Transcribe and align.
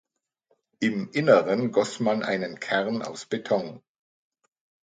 Im 0.79 1.11
Inneren 1.11 1.71
goss 1.71 1.99
man 1.99 2.23
einen 2.23 2.59
Kern 2.59 3.03
aus 3.03 3.27
Beton. 3.27 3.83